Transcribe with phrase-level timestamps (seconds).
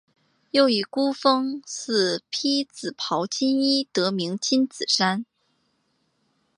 [0.49, 4.47] 又以孤峰似披紫袍金衣得名紫
[4.83, 5.25] 金山。